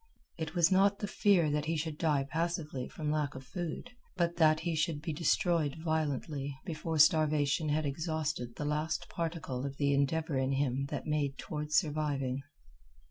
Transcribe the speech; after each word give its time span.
It 0.39 0.55
was 0.55 0.71
not 0.71 0.97
the 0.97 1.05
fear 1.05 1.51
that 1.51 1.65
he 1.65 1.77
should 1.77 1.99
die 1.99 2.25
passively 2.27 2.87
from 2.89 3.11
lack 3.11 3.35
of 3.35 3.43
food, 3.45 3.91
but 4.17 4.37
that 4.37 4.61
he 4.61 4.75
should 4.75 4.99
be 4.99 5.13
destroyed 5.13 5.75
violently 5.77 6.57
before 6.65 6.97
starvation 6.97 7.69
had 7.69 7.85
exhausted 7.85 8.55
the 8.55 8.65
last 8.65 9.09
particle 9.09 9.63
of 9.63 9.77
the 9.77 9.93
endeavor 9.93 10.39
in 10.39 10.53
him 10.53 10.87
that 10.89 11.05
made 11.05 11.37
toward 11.37 11.71
surviving. 11.71 12.41